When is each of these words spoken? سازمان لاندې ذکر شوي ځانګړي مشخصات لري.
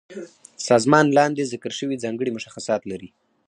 سازمان 0.67 1.05
لاندې 1.17 1.49
ذکر 1.53 1.71
شوي 1.79 1.97
ځانګړي 2.03 2.31
مشخصات 2.35 2.81
لري. 2.91 3.09